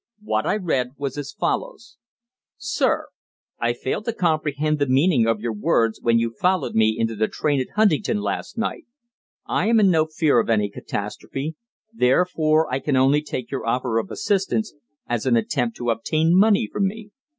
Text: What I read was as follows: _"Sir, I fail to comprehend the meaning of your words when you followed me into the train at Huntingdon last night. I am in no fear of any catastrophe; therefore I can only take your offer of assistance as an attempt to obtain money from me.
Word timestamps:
What 0.23 0.47
I 0.47 0.55
read 0.57 0.93
was 0.97 1.15
as 1.19 1.31
follows: 1.31 1.97
_"Sir, 2.57 3.09
I 3.59 3.73
fail 3.73 4.01
to 4.01 4.13
comprehend 4.13 4.79
the 4.79 4.87
meaning 4.87 5.27
of 5.27 5.41
your 5.41 5.53
words 5.53 6.01
when 6.01 6.17
you 6.17 6.31
followed 6.31 6.73
me 6.73 6.97
into 6.97 7.15
the 7.15 7.27
train 7.27 7.59
at 7.61 7.67
Huntingdon 7.75 8.17
last 8.19 8.57
night. 8.57 8.85
I 9.45 9.67
am 9.67 9.79
in 9.79 9.91
no 9.91 10.07
fear 10.07 10.39
of 10.39 10.49
any 10.49 10.71
catastrophe; 10.71 11.55
therefore 11.93 12.67
I 12.73 12.79
can 12.79 12.95
only 12.95 13.21
take 13.21 13.51
your 13.51 13.67
offer 13.67 13.99
of 13.99 14.09
assistance 14.09 14.73
as 15.05 15.27
an 15.27 15.35
attempt 15.37 15.77
to 15.77 15.91
obtain 15.91 16.35
money 16.35 16.67
from 16.67 16.87
me. 16.87 17.11